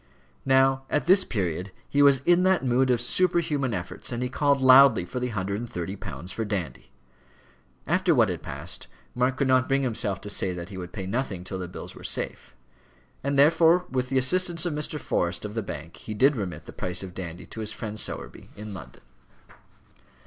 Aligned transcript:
Now, 0.47 0.81
at 0.89 1.05
this 1.05 1.23
period, 1.23 1.71
he 1.87 2.01
was 2.01 2.21
in 2.25 2.41
that 2.41 2.65
mood 2.65 2.89
of 2.89 2.99
superhuman 2.99 3.71
efforts, 3.71 4.11
and 4.11 4.23
he 4.23 4.29
called 4.29 4.59
loudly 4.59 5.05
for 5.05 5.19
the 5.19 5.27
hundred 5.27 5.59
and 5.59 5.69
thirty 5.69 5.95
pounds 5.95 6.31
for 6.31 6.43
Dandy. 6.43 6.89
After 7.85 8.15
what 8.15 8.29
had 8.29 8.41
passed, 8.41 8.87
Mark 9.13 9.37
could 9.37 9.47
not 9.47 9.67
bring 9.67 9.83
himself 9.83 10.19
to 10.21 10.29
say 10.31 10.53
that 10.53 10.69
he 10.69 10.77
would 10.77 10.91
pay 10.91 11.05
nothing 11.05 11.43
till 11.43 11.59
the 11.59 11.67
bills 11.67 11.93
were 11.93 12.03
safe; 12.03 12.55
and 13.23 13.37
therefore 13.37 13.85
with 13.91 14.09
the 14.09 14.17
assistance 14.17 14.65
of 14.65 14.73
Mr. 14.73 14.99
Forrest 14.99 15.45
of 15.45 15.53
the 15.53 15.61
Bank, 15.61 15.97
he 15.97 16.15
did 16.15 16.35
remit 16.35 16.65
the 16.65 16.73
price 16.73 17.03
of 17.03 17.13
Dandy 17.13 17.45
to 17.45 17.59
his 17.59 17.71
friend 17.71 17.99
Sowerby 17.99 18.49
in 18.55 18.73
London. 18.73 19.03